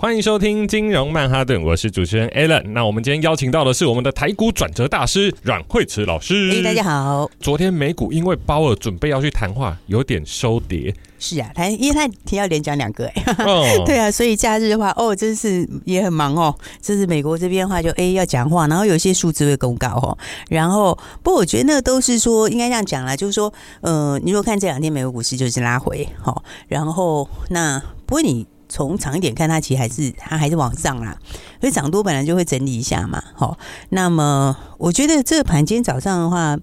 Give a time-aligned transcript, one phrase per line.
[0.00, 2.62] 欢迎收听金融曼哈顿，我是主持人 Alan。
[2.68, 6.50] 那我们今天邀请到的是我们的台股转折大师阮慧慈老师。
[6.52, 7.30] 哎，大家好。
[7.38, 10.94] 昨天美股因为鲍尔准备要去谈话，有点收跌。
[11.18, 13.24] 是啊，他因为他提要连讲两个哎。
[13.44, 13.62] 哦。
[13.84, 16.54] 对啊，所以假日的话，哦，真是也很忙哦。
[16.80, 20.16] 这是美国这边的话，就哎要讲话，然后有些数字会公告哦。
[20.48, 28.46] 然后，不过我觉得那个都是说应该这样讲啦，就是说，呃，你如果看这两天美国股市就是拉回，好，然后那不过你。
[28.70, 31.18] 从长一点看，它其实还是它还是往上啦，
[31.60, 33.22] 所以涨多本来就会整理一下嘛。
[33.34, 33.58] 好，
[33.90, 36.56] 那么我觉得这个盘今天早上的话，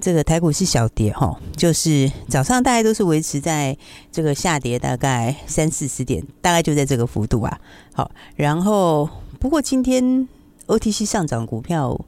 [0.00, 3.74] 这个台股是小跌哈，就是早上大概都是维持在
[4.10, 7.58] 这个下跌，大概三四十点，大概就在这个幅度啊。
[7.94, 10.28] 好，然后不过今天
[10.66, 11.98] OTC 上涨股票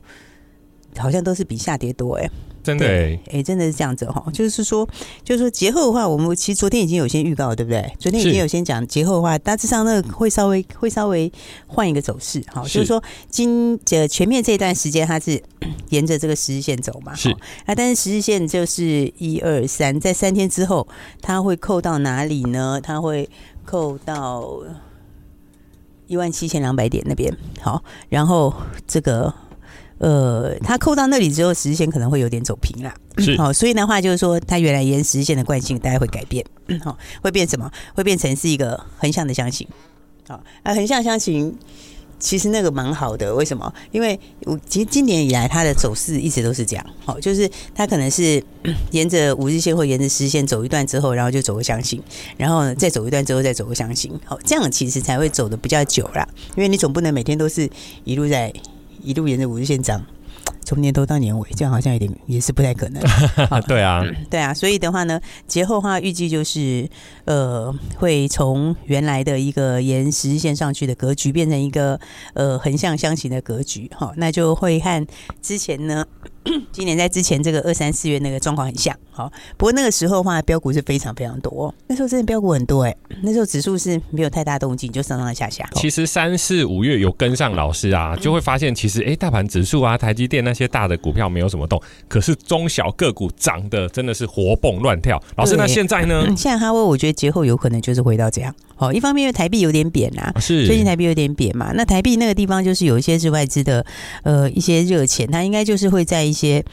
[0.98, 2.28] 好像都是比下跌多哎。
[2.69, 4.86] 真的哎、欸，真的是这样子哈，就是说，
[5.24, 7.91] 就是说节后的话，我们其实昨天已经有先预告，对不对？
[7.98, 11.33] 昨天已经有先讲节后的话，大致上那个会稍微会稍微
[11.66, 15.42] 换一个走势哈，就是说今这前面这一段时间它是
[15.89, 17.30] 沿着这个十日线走嘛，是
[17.64, 20.86] 啊，但是十日线就是一二三，在三天之后
[21.22, 22.78] 它会扣到哪里呢？
[22.83, 23.30] 它会
[23.64, 24.46] 扣到
[26.06, 28.52] 一万七千两百点那边，好，然后
[28.86, 29.33] 这个。
[29.98, 33.36] 呃，它扣到那里之后，十日线可能会有点走平了，是。
[33.36, 36.44] 好，所以的话就是说，它原来沿十日线的惯性，大概会改变，
[36.84, 37.68] 好， 会变什么？
[37.94, 39.66] 会变成是一个横向的箱型，
[40.28, 41.52] 好，啊，横向箱型
[42.20, 43.74] 其实那个蛮好的，为什么？
[43.90, 48.40] 因为我其实今年以来它的走势一直都是这样，好，就是它可能是
[48.92, 52.00] 沿着五日线或沿着十日线走一段之后，然后就走个箱型，
[52.36, 57.68] 然后再走一段之后再走个箱型，好，这样其实才会走的比较久啦，因为你总不能每天都是
[58.05, 58.52] 一路在。
[59.03, 60.05] 一路沿着五日线涨，
[60.68, 63.02] 从年头到年尾，这样好像有点 也是不太可能。
[63.67, 66.86] 对啊，对啊，所以的话呢，节后的话预计就是
[67.24, 71.98] 呃，会从原来的一个沿十日线上去的格局，变成一个
[72.34, 73.90] 呃横向箱型的格局。
[73.95, 75.06] 哈，那就会和
[75.40, 76.05] 之前呢。
[76.73, 85.68] 今年在之前这个二三四月那个状况很像，好，不过那个时候的话，标股是非常非常多，那时候真的标股很多哎，那时候指数是没有太大动静，就上上下下。
[85.74, 95.23] 其实三四五月有跟上老师啊，就会发现其实哎，大盘指数啊，台积电那些大的股票没有什么动，可是中小个股涨的真的是活蹦乱跳。
[95.36, 96.24] 老师，那现在呢？
[96.29, 98.52] 现在哈威，我觉得节后有可能就是回到这样。
[98.74, 103.85] 好，一方面因为台币有点贬啊，是最近台币有点贬嘛，那台币那个地方就是有一些是外资的
[104.23, 106.64] 呃一些热钱，它应该就是会在一些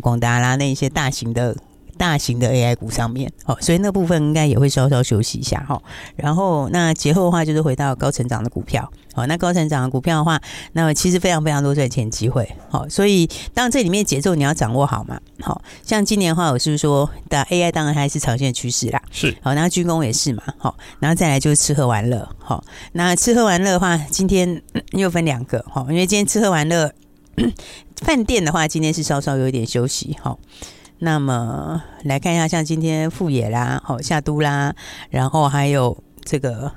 [0.00, 1.56] 广达啦那一些大型的。
[1.98, 5.80] 大型的 AI 股上面，哦，所以那部分应该也会稍稍休息一下哈。
[6.14, 10.40] 然后那节后的话，就是回到高成长的股票，好，那高成长的股票的话，
[10.72, 22.62] 那么其实非常非常多赚钱机会，好，所以当然这里面节奏你要掌握好嘛，好，像今年的话，我是不是说的 AI 当然还是长线趋势啦，是，好，那军工也是嘛，好，然后再来就是吃喝玩乐，好，
[22.92, 24.62] 那吃喝玩乐的话，今天
[24.92, 26.92] 又分两个，哈，因为今天吃喝玩乐，
[28.02, 30.36] 饭店的话，今天是稍稍有一点休息，哈。
[30.98, 34.74] 那么来看一下，像今天富野啦，好夏都啦，
[35.10, 36.72] 然后还有这个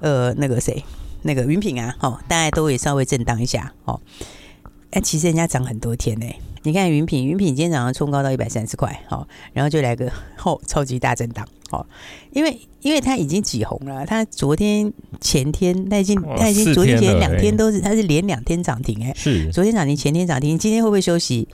[0.00, 0.84] 呃那个谁，
[1.22, 4.00] 那个云品啊，好，大家都也稍微震荡一下，哦，
[4.90, 6.26] 哎，其实人家涨很多天呢，
[6.62, 11.84] 你看云品，云品今天早上冲高到一百三十块，好，然后就来个后超级大震荡，好，
[12.30, 19.50] 因为因为它已经挤红了，它昨天前天它已经它已经昨天前两天都是它是连两天涨停，哎，是。
[19.50, 21.48] 昨天涨停，前天涨停，今天会不会休息？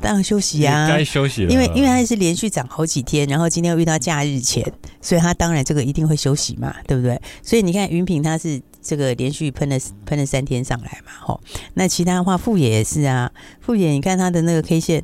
[0.00, 1.50] 当然休息啊，该休息了。
[1.50, 4.64] 因为因为它是连续涨好几天，然后今天又遇到假日前，
[5.00, 7.20] 所以它当然这个一定会休息嘛，对不对？
[7.42, 11.40] 所以你看云品它是这个连续喷了喷了三天上来嘛，吼。
[11.74, 15.02] 那其他的话，富野也是啊，富野你看它的那个 K 线，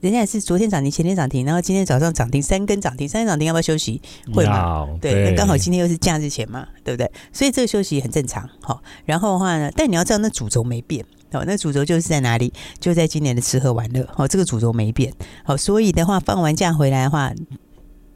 [0.00, 4.00] 人家也是昨天涨停，前天涨停，然后今天早上涨停三根涨停，三根涨停要不要休息？
[4.34, 4.86] 会嘛？
[5.00, 7.10] 对，那刚好今天又是假日前嘛，对不对？
[7.32, 8.82] 所以这个休息很正常，好。
[9.04, 11.04] 然后的话呢，但你要知道那主轴没变。
[11.32, 12.52] 好，那主轴就是在哪里？
[12.78, 14.06] 就在今年的吃喝玩乐。
[14.16, 15.12] 哦，这个主轴没变。
[15.44, 17.32] 好，所以的话，放完假回来的话，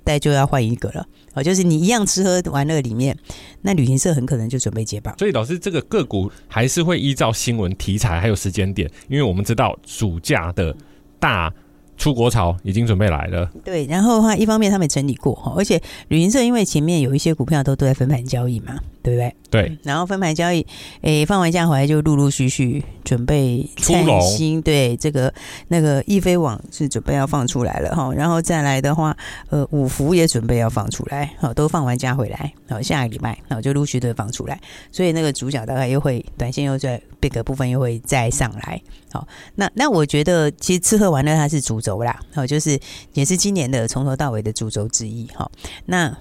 [0.02, 1.06] 大家就要换一个了。
[1.34, 3.16] 哦，就是你一样吃喝玩乐里面，
[3.62, 5.16] 那旅行社很可能就准备接棒。
[5.18, 10.76] 所以老师，这个个股还是会依照新闻题材还有时间点，因为我们知道暑假的
[11.18, 11.52] 大
[11.96, 13.50] 出国潮已经准备来了。
[13.64, 18.78] 对，然后的话，一方面他们整理过哈，而且旅行社因为前面有一些股票都都在分盘交易嘛。
[19.04, 19.36] 对不对？
[19.50, 19.78] 对。
[19.82, 20.66] 然后分盘交易，
[21.02, 25.32] 诶，放完假回来就陆陆续续准备灿星，对这个
[25.68, 28.10] 那个易飞网是准备要放出来了哈。
[28.14, 29.14] 然后再来的话，
[29.50, 34.58] 呃，五福也准备要放出来，好，都放完假回来，好，下个礼拜，好，就陆续的放出来。
[34.90, 38.80] 所以那个主角大概又会短线又在这个部分又会再上来。
[39.12, 42.80] 好，那那我觉得其实吃喝玩乐它是主轴啦，好，就是
[43.12, 45.28] 也是今年的从头到尾的主轴之一。
[45.34, 45.52] 好，
[45.84, 46.16] 那。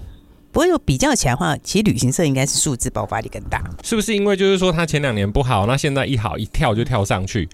[0.54, 4.14] 不过有比较起来的话，其实旅行社应该是数字爆发力更大，是不是？
[4.14, 7.48] 因为就是说，它前两年不好，那现在一好一跳就跳上去。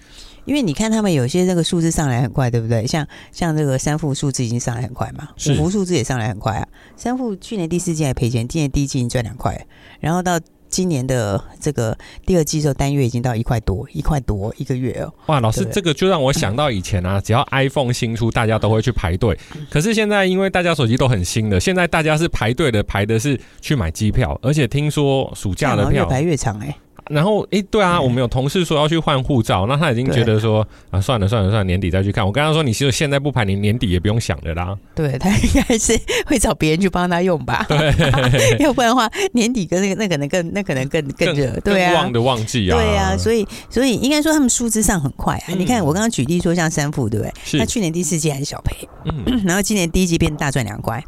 [0.44, 2.86] 因为你看他们有些这个数字上来很快，对不对？
[2.86, 6.68] 像像这个三副数字已经上来很快嘛，五福数字也上来很快啊。
[6.94, 9.66] 三副去年第四季还赔钱，今年第一季已经赚两块，
[10.00, 10.38] 然后到。
[10.70, 15.12] 今年的这个第二季的时候，单月已经到一块多，一块多一个月哦。
[15.26, 19.36] 哇，老师，这个就让我想到以前啊， 只要 iPhone 新出，大家都会去排队。
[19.68, 26.76] 可是现在，因为大家手机都很新的，现在大家是排队的，排的是去买机票，而且听说暑假的票越排越长哎、欸。
[27.10, 32.24] 然后，哎，对啊，我们有同事说要去换护照，那他已经觉得说啊，算了算了算了，年底再去看。
[32.24, 34.76] 我刚刚说，你其实现在不排，你年底也不用想的啦。
[34.94, 37.66] 对，他应该是会找别人去帮他用吧？
[37.68, 45.44] 对， 要不然的话，年底跟那个那可能更那可能更更热，对啊，旺的旺季啊，对啊，所以所以应该说他们数字上很快啊。
[45.48, 47.32] 嗯、你看我刚刚举例说像三富，对不对？
[47.44, 47.58] 是。
[47.58, 51.02] 他去年第四季还是小赔，嗯， 然后今年第一季变大赚两块，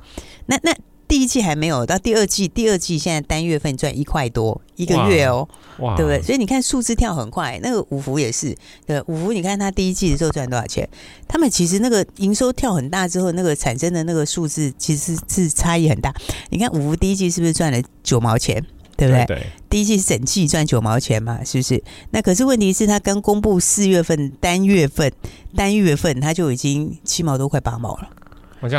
[0.46, 0.72] 那那。
[1.12, 5.46] 第一季还没有到第二季，第二季现在单月份赚一块多一个月哦，
[5.80, 6.22] 哇，对不对？
[6.22, 8.56] 所以你看数字跳很快，那个五福也是，
[8.86, 10.88] 对，五福你看他第一季的时候赚多少钱？
[11.28, 16.14] 他们其实那个营收跳很大之后，那个产生的那个数字其实是差异很大。
[16.48, 18.64] 你看五福第一季是不是赚了九毛钱？
[18.96, 19.26] 对不对？
[19.26, 21.84] 对，第一季是整季赚九毛钱嘛，是不是？
[22.12, 25.12] 那可是问题是，他刚公布四月份单月份
[25.54, 28.08] 单月份他就已经七毛多，快八毛了。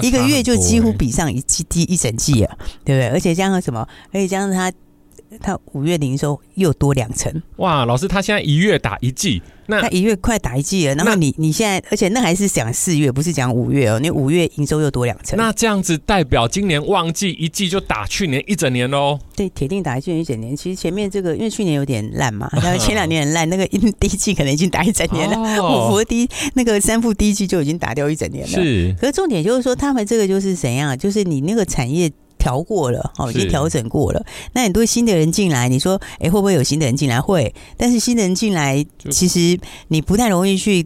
[0.02, 3.08] 一个月就几乎比上一季第一整季啊，对不对？
[3.10, 3.88] 而且加上什么？
[4.12, 4.72] 而且加上他，
[5.40, 7.42] 他五月营收又多两成。
[7.58, 9.42] 哇，老师，他现在一月打一季。
[9.66, 13.98] 那他一月快打一季了，然后你你现在，而且那还是讲四月，不是讲五月哦。
[13.98, 19.18] 你五月营收又多两成，那这样子代表今年旺季一季就打去年一整年喽？
[19.38, 20.54] 对，铁定打去年一整年。
[20.54, 25.38] 其实前面这个因为去年有点烂嘛，然 后前两年很烂，那个第一季可能已经打一整年了。
[25.64, 28.50] 五福第一那个三副第一季就已经打掉一整年了。
[28.52, 30.98] 是，可是重点就是说，他们这个就是怎样？
[30.98, 32.12] 就是你那个产业。
[32.44, 34.22] 调过了，哦，已经调整过了。
[34.52, 37.22] 那很多新的人进来，你说，哎，会不会有新的人进来？
[37.22, 39.58] 会，但是新的人进来，其实
[39.88, 40.86] 你不太容易去。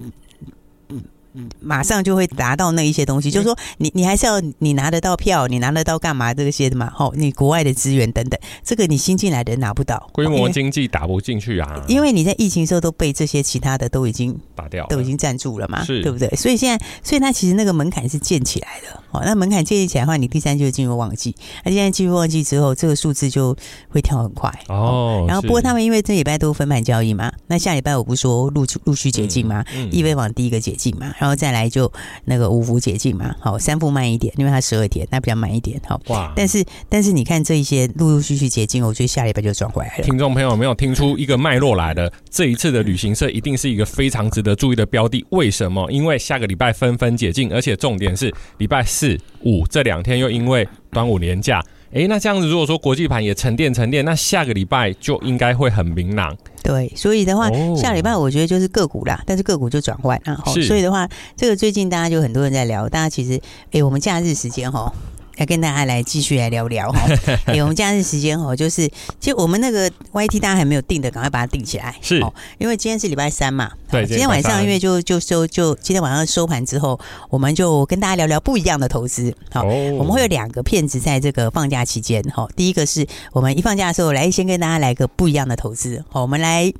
[1.59, 6.89] 马上就会达到那一些东西，就是说你你还是要你拿得到票，你拿得到干嘛这些的嘛？
[6.93, 11.83] 吼，你国外的资源等等，这个你新进来的人拿不到，规模经济打不进去啊。
[11.87, 16.27] 因为你在疫情时候都被这些其他的都已经打掉，都已经占住了嘛，是对不对？
[16.35, 19.01] 所以现在，所以它其实那个门槛是建起来的。
[19.11, 21.33] 哦，那门槛建立起来的话，你第三季就进入旺季，
[21.63, 23.55] 那现在进入旺季之后，这个数字就
[23.89, 25.25] 会跳很快哦。
[25.27, 31.91] 然后不过他们因为这礼拜都分盘交易嘛，那下礼拜我不是说陆陆续解禁嘛，易飞网第一个解禁嘛，然后再来就。
[32.25, 35.99] 那个五福解禁嘛，好，三富慢一点，因为它十二天，那比较慢一点，好。
[36.07, 36.33] 哇！
[36.35, 40.03] 但是但是你看这一些陆陆续续解禁，我觉得下礼拜就转回来了。
[40.03, 42.11] 听众朋友有没有听出一个脉络来的？
[42.29, 45.25] 这一次的旅行社一定是一个非常值得注意的标的。
[45.29, 45.89] 为什么？
[45.91, 51.63] 因为下个礼拜纷纷解禁，而且重点是礼拜四五这两天又因为端午连假。
[51.93, 56.35] 哎，那这样子，如果说国际盘也沉淀沉淀，那下个礼拜就应该会很明朗。
[56.61, 60.37] 对，所以的话，哦、下礼拜我觉得就是个股啦，但是个股就转换啊。
[60.47, 63.39] 是所以的话，这个最近大家就很多人在聊，大家其实，
[63.71, 64.93] 哎，我们假日时间哈。
[65.37, 67.07] 要跟大家来继续来聊聊哈，
[67.45, 68.87] 欸， 我们假日时间哈，就是
[69.19, 71.95] 其实我们那个 YT 大家还没有定的，赶快把它定起来。
[72.01, 72.19] 是，
[72.57, 73.71] 因为今天是礼拜三嘛。
[73.89, 79.33] 对，今天晚上因为就就收就今天晚上收盘之后，我们就跟大家聊聊不一样的投资。
[79.51, 82.47] 好，我们会有两个片子在这个放假期间哈。
[82.55, 86.03] 第一个是我们一放假的时候来先跟大家来个不一样的投资。
[86.09, 86.73] 好，我们来。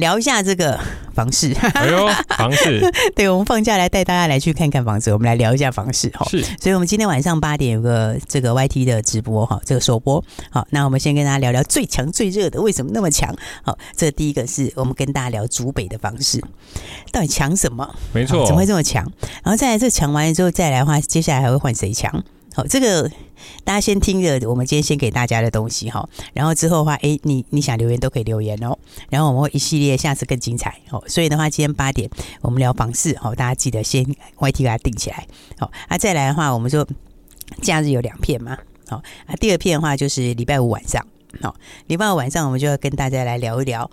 [0.00, 0.78] 聊一下这个
[1.14, 2.80] 房市， 哎呦，房市，
[3.14, 6.26] 对，我们放假来带大家来去看看房子，我们来聊一下房市哈。
[6.28, 10.24] 是，所以我们今天晚上八点有个这个 YT 的直播哈，这个首播。
[10.50, 13.32] 好，那我们先跟大家聊聊最强最热的，为什么那么强？
[13.62, 16.42] 好，这第一个是我们跟大家聊竹北的房市，
[17.12, 17.94] 到底强什么？
[18.12, 19.04] 没错，怎么会这么强？
[19.44, 22.24] 然后再来这强完了之后再来的话，接下来还会换谁强？
[22.52, 23.08] 好，这个
[23.62, 28.76] 大家先听着，我们今天先给大家的东西哈，然后之后的话，哎，你你想留言都可以留言哦，
[29.08, 31.02] 然后我们会一系列，下次更精彩哦。
[31.06, 34.04] 所以的话，今天八点我们聊房市，好，大家记得先
[34.38, 35.26] YT 给它定起来，
[35.58, 36.86] 好，啊，再来的话，我们说
[37.62, 41.06] 假日有两片嘛，好，啊，第二片的话就是礼拜五晚上，
[41.40, 41.54] 好，
[41.86, 43.88] 礼拜五晚上我们就要跟大家来聊一聊。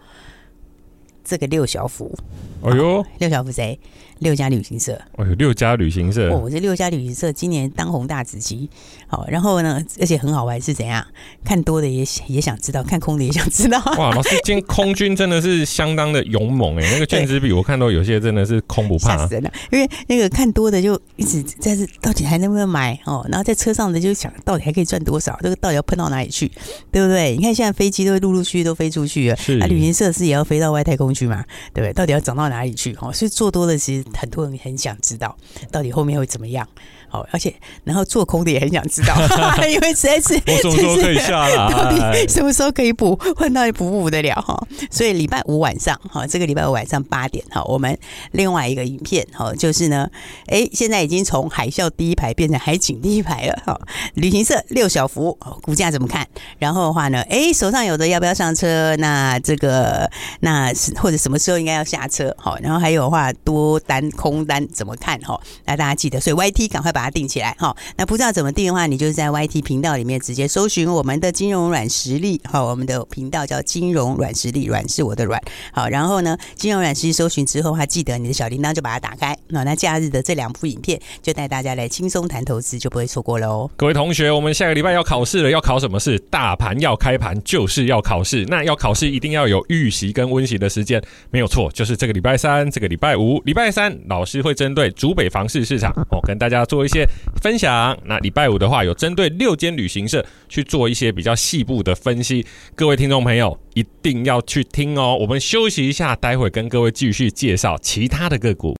[1.29, 2.17] 这个六小福。
[2.63, 3.77] 哎呦，六小福谁？
[4.19, 4.99] 六家旅行社。
[5.13, 6.29] 哦，有，六家旅行社。
[6.31, 8.69] 哦，这六家旅行社今年当红大紫旗。
[9.07, 11.05] 好，然后呢，而且很好玩是怎样？
[11.43, 13.79] 看多的也也想知道，看空的也想知道。
[13.97, 16.83] 哇，老师，今天空军真的是相当的勇猛哎！
[16.91, 19.25] 那个卷子比我看到有些真的是空不怕。
[19.27, 23.25] 死了，因为那个看多的就一直在这，到底还能不能买哦？
[23.29, 25.39] 然后在车上的就想，到底还可以赚多少？
[25.41, 26.51] 这个到底要喷到哪里去？
[26.91, 27.35] 对不对？
[27.37, 31.43] 你看现在飞机都陆陆续续都飞出去了，是啊，旅行社是也要飞到外太空去嘛？
[31.73, 31.93] 对不对？
[31.93, 32.95] 到底要涨到哪里去？
[33.01, 35.35] 哦，所以做多的其实很多人很想知道，
[35.71, 36.67] 到底后面会怎么样？
[37.09, 39.15] 好，而且然后做空的也很想知道，
[39.67, 41.55] 因为实在是我什么时候可以下来？
[41.71, 43.17] 到底什么时候可以补？
[43.35, 44.61] 换到底补不补得了哈？
[44.91, 47.97] 所以礼拜五晚上哈，这个礼拜五晚上八点哈，我们
[48.31, 50.09] 另外一个影片哈，就是呢，
[50.47, 53.79] 哎，现在已经从海啸第一排变成海景第一排了哈。
[54.15, 56.27] 旅行社六小福股价怎么看？
[56.59, 58.93] 然后的话呢，哎，手上有的要不要上车？
[58.97, 60.09] 那这个
[60.41, 62.35] 那是或者什么时候应该要下车？
[62.37, 65.17] 好，然后还有的话多单空单怎么看？
[65.21, 66.96] 哈，那大家记得，所以 YT 赶快。
[66.97, 75.39] 把它定起来哈，那不知道怎么定的话，你就是在 YT 频道里面直接搜寻我们的金融软实力哈，我们的频道叫金融软实力，软是我的软
[75.71, 83.69] 好，然后呢，金融软实力搜寻之后的话，记得你的小铃铛就把它打开，那那假日的这两部影片就带大家来轻松谈投资，就不会错过喽。
[83.75, 86.17] 各位同学，我们下个礼拜要考试了，要考什么事？
[86.31, 90.99] 大盘要开盘就是要考试，那要考试一定要有预习跟温习的时间，
[91.29, 96.86] 没有错，就是这个礼拜三、这个礼拜五、礼拜三，老师会针对竹北房市市场哦，跟大家做。
[96.87, 97.07] 一些
[97.43, 105.15] 分享，那礼拜五的话有针对六间旅行社去做一些比较细部的分析，各位听众朋友一定要去听哦。
[105.19, 108.75] 我们休息一下，待会跟各位继续介绍其他的个股。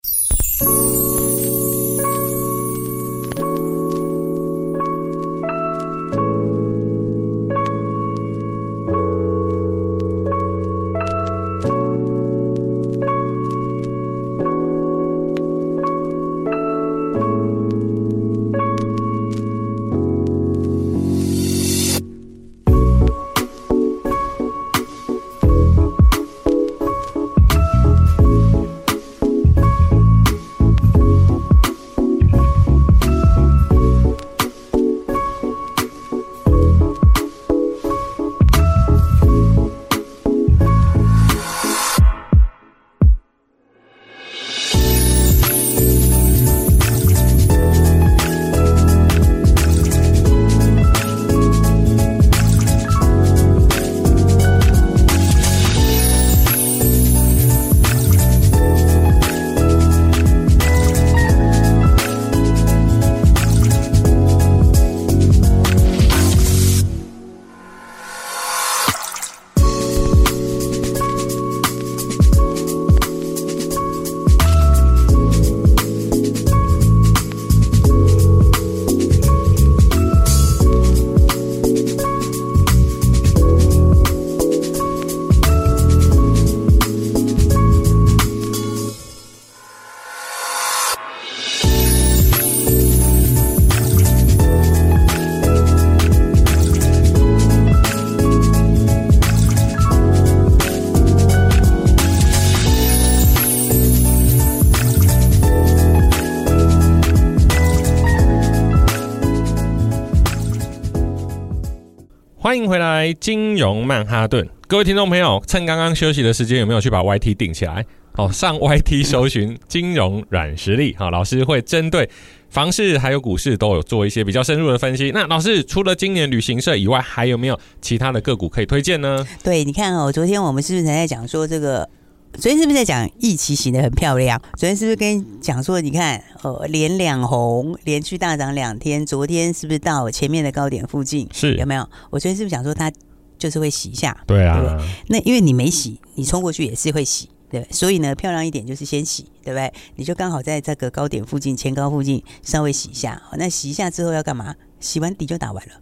[112.68, 117.86] 回来，金融曼哈顿，各位听众朋友，趁刚刚休息的时间，有没有去把 YT 顶起来？
[118.16, 120.96] 哦，上 YT 搜寻金融软实力。
[120.98, 122.10] 好，老师会针对
[122.50, 125.12] 房市还有股市都有做一些比较深入的分析。
[125.14, 129.26] 那老师除了今年旅行社以外，还有没有其他的个股可以推荐呢？
[129.44, 131.88] 对，你看哦，昨天我们是不是还在讲说这个？
[132.34, 134.40] 昨天是不是在讲疫期型的很漂亮？
[134.56, 139.04] 昨天是不是跟你讲说，你看，呃，连两红，连续大涨两天。
[139.04, 141.28] 昨天是不是到前面的高点附近？
[141.34, 141.82] 是有没有？
[142.12, 142.92] 我昨天是不是讲说它
[143.40, 144.16] 就是会洗一下？
[144.28, 144.60] 对啊。
[144.60, 144.88] 对对？
[145.08, 147.68] 那因为你没洗，你冲过去也是会洗，对。
[147.72, 149.74] 所以呢，漂亮一点就是先洗，对不对？
[149.96, 153.20] 你就刚好在这个高点附近、前高附近稍微洗一下。
[153.38, 154.54] 那洗一下之后要干嘛？
[154.80, 155.74] 洗完底就打完了。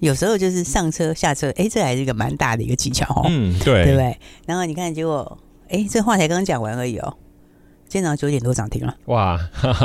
[0.00, 3.24] 有时候就是上车下车，哎，这还是一个蛮大的一个技巧哦。
[3.30, 4.18] 嗯，对，对不对？
[4.44, 5.38] 然后你看，结果。
[5.72, 7.16] 哎，这话才刚刚讲完而已哦，
[7.88, 9.38] 今天早上九点多涨停了，哇，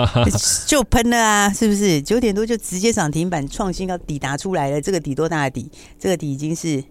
[0.67, 2.01] 就喷了啊，是不是？
[2.01, 4.81] 九点多就直接涨停板创新高，底打出来了。
[4.81, 5.71] 这个底多大的底？
[5.97, 6.83] 这个底已经是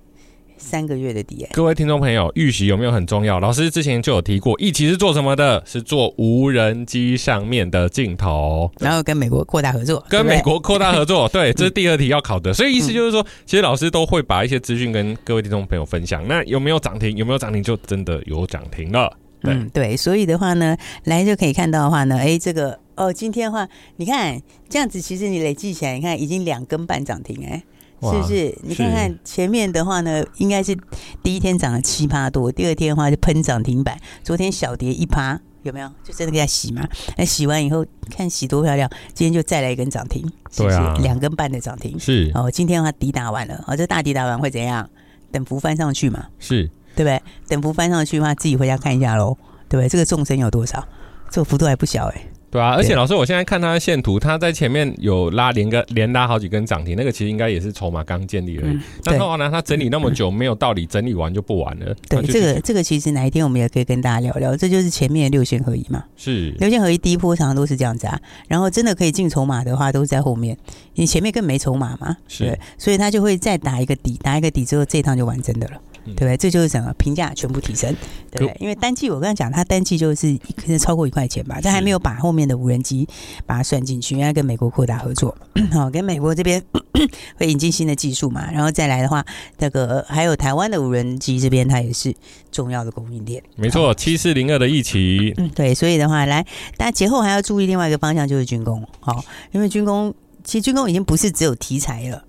[0.56, 1.46] 三个月的底。
[1.52, 3.38] 各位听众朋友，预习有没有很重要？
[3.40, 5.62] 老师之前就有提过，一期是做什么的？
[5.66, 11.28] 是做无人机上面的镜头，然后跟美国扩大合作，跟美国扩大合作。
[11.28, 12.52] 对，这是第二题要考的。
[12.52, 16.26] 所以意思就是说，其实老师都会把一些资讯跟各位听众朋友分享。
[16.26, 17.16] 那有没有涨停？
[17.16, 17.62] 有没有涨停？
[17.62, 19.16] 就真的有涨停了。
[19.42, 27.62] 嗯，对，所以的话呢，来就可以看到的话呢，哎，这个哦，今天的话，你看这样子，其实你累计起来，你看已经两根半涨停，哎，
[28.02, 28.58] 是不是？
[28.62, 30.76] 你看看前面的话呢，应该是
[31.22, 35.40] 第一天涨了七趴多，第二天的话就喷涨停板，昨天小跌一趴。
[35.62, 35.90] 有没有？
[36.04, 36.86] 就真的给它洗嘛？
[37.16, 38.88] 那洗完以后，看洗多漂亮！
[39.12, 42.48] 今天就再来一根涨停，是不是，两根半的涨停是哦。
[42.48, 44.88] 今天的话底打完了，哦，这大底打完会怎样？
[45.32, 46.26] 等幅翻上去嘛？
[46.38, 47.20] 是，对不对？
[47.48, 49.36] 等幅翻上去的话，自己回家看一下喽，
[49.68, 49.88] 对不对？
[49.88, 50.86] 这个纵深有多少？
[51.30, 52.30] 这个幅度还不小哎、欸。
[52.56, 58.72] 对啊，而且老师，我现在看他的线图，他在前面有拉连个连拉好几根涨停，那个其实应该也是筹码刚建立而已。
[58.72, 61.94] 嗯、那后来呢，它整理那么久，没有道理整理完就不玩了。
[62.08, 66.02] 对，这个这个其实哪一天我们也可以跟大家聊聊，这就是前面的六线合一嘛。
[66.16, 70.56] 是六线合一第一波常常都是这样子啊，然后真的可以进筹码的话，都是在后面，
[70.94, 72.16] 你前面更没筹码嘛。
[72.26, 75.74] 是，所以他就会再打一个底，打一个底之后，这一趟就完真的了。
[76.14, 76.36] 对不对？
[76.36, 77.94] 这就是整个评价全部提升，
[78.30, 78.56] 对不对？
[78.60, 83.08] 因为单季我刚才讲，它单季就是一可能超过一块钱吧，但还没有把后面的无人机
[83.46, 85.36] 把它算进去，因为跟美国扩大合作，
[85.72, 86.62] 好， 跟美国这边
[87.36, 89.24] 会引进新的技术嘛，然后再来的话，
[89.58, 92.14] 那个还有台湾的无人机这边，它也是
[92.50, 93.42] 重要的供应链。
[93.56, 96.44] 没错，七四零二的一起，嗯，对，所以的话，来，
[96.76, 102.22] 大家节后还要注意另外一个方向，就是军工，好，因为军工其实军工已经不是只有题材了。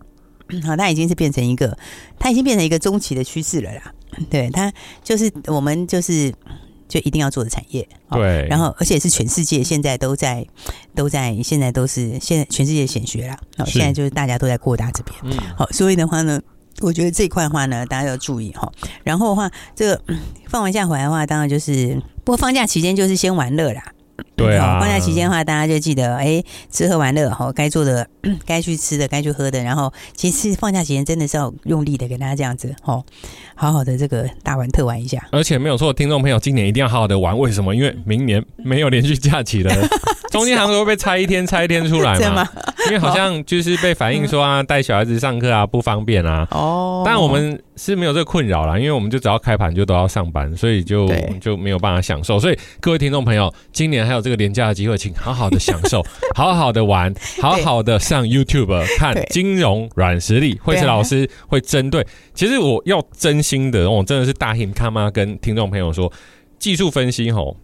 [0.65, 1.77] 好，它已经是变成一个，
[2.19, 3.93] 它已经变成一个中期的趋势了啦。
[4.29, 4.71] 对，它
[5.03, 6.33] 就是我们就是
[6.87, 7.87] 就一定要做的产业。
[8.09, 10.45] 对，然后而且是全世界现在都在
[10.95, 13.37] 都在现在都是现在全世界显学啦。
[13.57, 15.15] 好，现在就是大家都在扩大这边。
[15.23, 16.41] 嗯，好，所以的话呢，
[16.79, 18.71] 我觉得这一块的话呢，大家要注意哈。
[19.03, 20.01] 然后的话，这个
[20.47, 23.83] 放完假回来的话，当然就是不过放假期间就是先玩乐啦。
[24.35, 28.07] 对啊，放假期间的话，大家就记得哎，吃喝玩乐哈，该做的、
[28.45, 33.03] 该去吃的、该去喝的，然后其实放假期间真的是要用力的给大家这样子哦，
[33.55, 35.27] 好好的这个大玩特玩一下。
[35.31, 37.75] 而且没有错，听众朋友今年一定要好好的玩，为什么？
[37.75, 39.73] 因为明年没有连续假期了，
[40.37, 42.43] 中间好像会被拆一天，拆一天出来嘛。
[42.43, 42.49] 吗
[42.85, 46.47] 因为好像就是被反映说啊，带小孩子上课啊不方便啊。
[46.51, 52.39] 哦，但我们是没有这个困扰啦，因为我们就只要开盘就都要上班，所以就对就没有办法享受。
[52.39, 56.01] 所以各位听众朋友，今年还有这个廉价的机会，请好好的享受，
[56.35, 60.57] 好好的玩，好好的上 YouTube 看金融软实力。
[60.63, 66.11] 惠慈老师会针对，其实我要真心的，我真的是大 hinT 他妈跟听众朋友说，
[66.57, 67.57] 技术分析吼。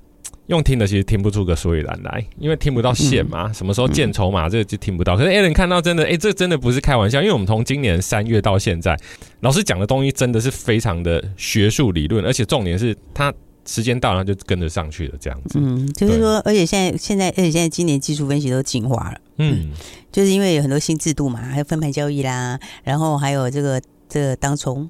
[0.47, 5.15] 用听的其实听不出个所以然来，因为听不到线嘛，什么时候见筹码这个就听不到。
[5.15, 8.97] 可是 Alan 看到真的，哎，这真的不是开玩笑，因为我们从今年三月到现在，
[9.39, 13.33] 老师讲的东西真的是非常的学术理论，而且重点是他
[13.65, 15.57] 时间到了就跟着上去了，这样子。
[15.61, 19.71] 嗯，就是说，而且现在现在而且现在今年技术分析都进化了，嗯，
[20.11, 24.89] 就是因为有很多新制度嘛，还有分盘交易啦，然后还有这个这个当冲。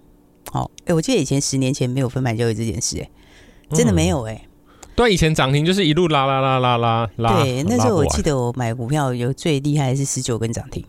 [0.52, 3.10] 好，哎，我记得以前十年前没有分盘交易这件事，哎，
[3.72, 4.42] 真的没有，哎。
[4.96, 7.42] 对，以前涨停就是一路拉拉拉拉拉拉。
[7.42, 10.84] 对，那时候我记得我买股票有最厉害是十九根涨停。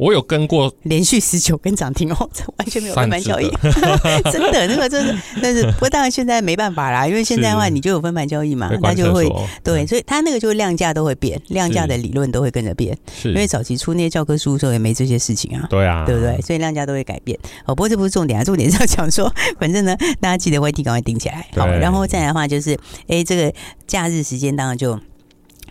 [0.00, 3.50] 我有跟过连续十九根涨停哦， 这完全没有分盘交易，
[4.32, 9.30] 真的那个真的， 但是不过当然现在没办法啦，因为现在的话你就有分盘交易嘛，那就会
[9.62, 16.40] 对，所以它那个就量价都会变，量价的理论都会跟着变，因为早期出那些教科书的时候也没这些事情啊，对啊，对不对？
[16.40, 17.38] 所以量价都会改变。
[17.66, 22.74] 哦，不过这不是重点啊，重点是要讲说，反正呢，大家记得 YT 赶快顶起来，好，然后再来的话就是，
[23.06, 23.52] 哎，这个
[23.86, 24.98] 假日时间当然就。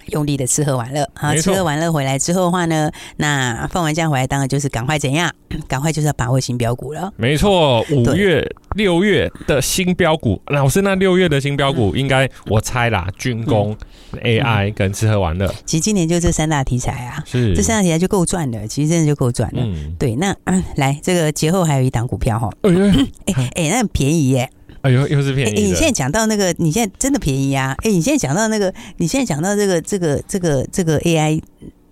[0.10, 5.32] 用力的吃喝玩乐，好，吃喝玩乐回来之后的话呢，那放完假回来，当然就是赶快怎样，
[5.68, 7.12] 赶快就是要把握新标股了。
[7.18, 8.46] 没错，五月、
[8.76, 13.76] 六月的新标股，老师，那六月的新标股应该我猜啦，军工、
[14.24, 15.48] AI 跟吃喝玩乐。
[15.66, 17.56] 其实今年就这三大题材啊，是。
[17.56, 19.62] 这三大题材就够赚了，其实真的就够赚了。
[19.64, 20.36] 嗯，对，那
[20.76, 24.50] 来这个节后还有一档股票哈，哎 哎，那很便宜耶。
[24.82, 25.52] 哎呦，又是便宜！
[25.52, 27.76] 哎，你现在讲到那个，你现在真的便宜啊！
[27.84, 31.42] 哎，你现在讲到那个，你现在讲到这个，这个，这个，这个 AI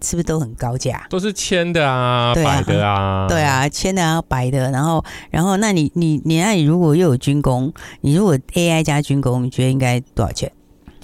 [0.02, 1.06] 是不是都很高价？
[1.10, 4.71] 都是千的啊，百的啊，对啊，千的啊，百的。
[4.71, 10.50] 然后，然后，那你，你，你，那你如果又有军工，你如果 AI 加军工，你觉得应该多少钱？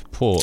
[0.10, 0.40] 破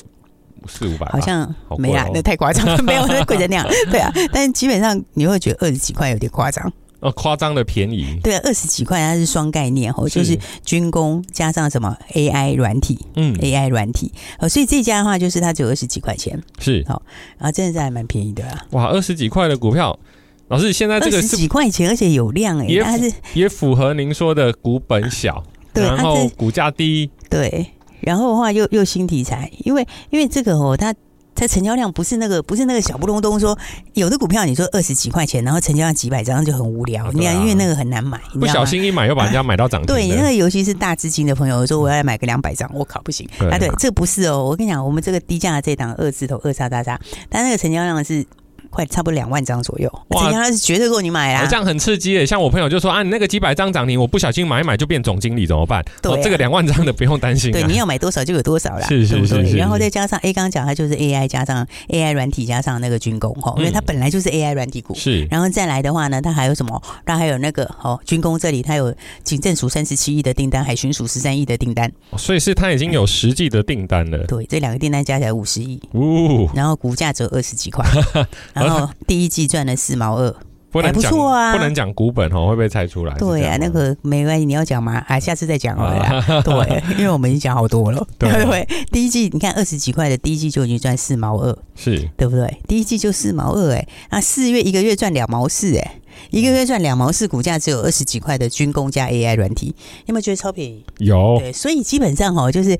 [0.66, 1.06] 四五百？
[1.06, 3.66] 好像没啊，那太夸张了，没有那贵成那样。
[3.90, 6.70] 对啊，但是基本上你会觉得二十几块有点夸张。
[7.00, 16.84] 哦，夸张的便宜，对啊，二十几块，它是双概念哦，就是军工加上什么 AI 软体，嗯，AI 软体，哦，所以这家的话就是它只有二十几块钱，是。
[16.86, 17.02] 好，
[17.38, 18.66] 然后真的是还蛮便宜的啦。
[18.72, 19.98] 哇，二十几块的股票，
[20.48, 27.66] 老师现在这个二十几块钱，而且有量哎，也它是也符合您说的股本小，对，然后股价低，对，
[28.00, 30.94] 然后的话又又新题材，因为因为这个哦，它。
[31.40, 33.58] 它成交量不是那个不是那个小不隆咚说
[33.94, 39.86] 有的股票你说二十几块钱，然后成交量几百张就很无聊，你看因为那个很难买，不小心一买又把人家买到涨停。
[39.86, 43.56] 对，那个尤其是大资金的朋友说我要买个两百张，我靠不行啊！
[43.58, 47.00] 对，这不是哦，我跟你讲，我们这个低价的这档二字头二叉叉叉，
[47.30, 48.26] 但那个成交量是。
[48.70, 51.46] 快差不多两万张左右，哇，他是绝对够你买啊！
[51.50, 55.84] 这样很刺激诶，像我朋友就说啊，你那个几百张涨停，我不小心买一买就变总经理怎么办？
[56.00, 57.52] 对、啊哦，这个两万张的不用担心、啊。
[57.52, 58.86] 对，你要买多少就有多少啦。
[58.86, 59.56] 是是是，是。
[59.56, 64.94] 然后再加上 A 刚刚讲，它就是 AI 加上 AI 软体加上那个军工哈，因为它本来就是 AI 软体股。
[64.94, 65.26] 是。
[65.30, 66.80] 然后再来的话呢，它还有什么？
[67.04, 71.90] 它还有那个哦，军工这里它有警政署三十七亿的订单，海巡署十三亿的订单。
[72.16, 74.18] 所以是它已经有实际的订单了。
[74.26, 75.80] 对，这两个订单加起来五十亿。
[75.90, 76.48] 哦。
[76.54, 77.84] 然后股价只有二十几块。
[78.60, 79.40] 然后 第一季。
[79.50, 80.32] 赚了四毛二，
[80.70, 83.12] 不能讲，不错啊，不能讲股本哦，会不会猜出来？
[83.18, 85.02] 对呀、啊，那个没关系，你要讲吗？
[85.08, 86.22] 啊，下次再讲好了、啊。
[86.42, 88.06] 对，因为我们已经讲好多了。
[88.16, 92.60] 对， 对，第一季你看二十几块的，第一季就已经赚四毛二，是对不对？
[92.68, 95.94] 第一季就四毛二，哎，那四月一个月赚两毛四，哎，
[96.30, 99.74] 一个月赚两毛四，股价只有二十几块的军工加 AI 软体，
[100.06, 100.84] 有没有觉得超便宜？
[100.98, 102.78] 有，对，所以基本上哈，就是。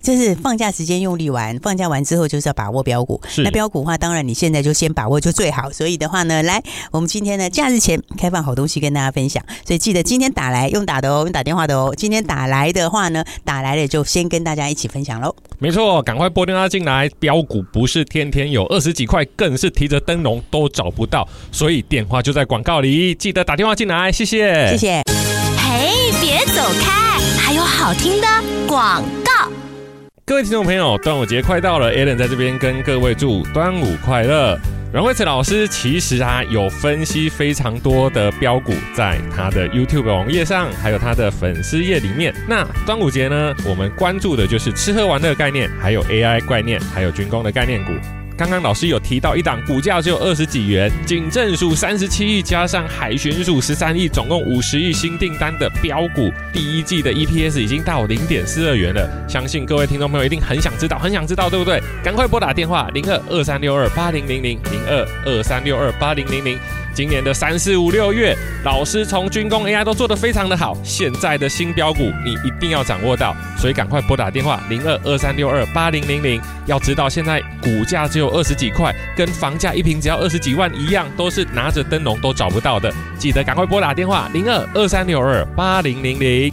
[0.00, 3.20] 就是放假时间用力玩，放假完之后就是要把握标股。
[3.28, 5.70] 是那标股的话，当然你现在就先把握就最好。
[5.70, 9.44] 所以的话呢，来，我们今天呢假日前开放好东西跟大家分享。
[9.66, 11.92] 所以记得今天打来用打的哦，用打电话的哦。
[11.96, 15.34] 今天打来的话呢，打来了就先跟大家一起分享喽。
[15.58, 17.10] 没错，赶快拨电话进来。
[17.18, 21.28] 标股不是天天有，二十几块更是提着灯笼都找不到。
[21.50, 24.12] 所以电话就在广告里，记得打电话进来。
[24.12, 25.02] 谢谢，谢谢。
[25.58, 28.26] 嘿，别走开，还有好听的
[28.68, 29.27] 广告。
[30.28, 34.58] 各位听众朋友，端午节快到了，Allen 在这边跟各位祝端午快乐。
[34.92, 42.34] 阮慧慈老师其实啊有分析非常多的标股，在他的 YouTube 网页上，还有他的粉丝页里面。
[42.46, 47.92] 那端午节呢，我们关注的就是吃喝玩乐概念，还有 AI 概念，还有军工的概念股。
[48.38, 59.10] 刚刚老师有提到一档股价只有二十几元，警政署三十七亿加上海巡署十三亿，总共五十亿新订单的标股，第一季的 EPS 已经到零点四二元了。
[59.28, 61.82] 相信各位听众朋友一定很想知道，很想知道，对不对？
[62.00, 66.56] 赶快拨打电话零二二三六二八零零零零二二三六二八零零零。
[66.98, 76.42] 今年的三四五六月，老师从军工 AI 都做得非常的好，现在的新标股你一定要掌握到，所以赶快拨打电话零二二三六二八零零零。
[76.66, 82.92] 要知道现在股价只有二十几块，跟房价一平只要二十几万一样，都是拿着灯笼都找不到的。
[83.16, 86.52] 记得赶快拨打电话零二二三六二八零零零。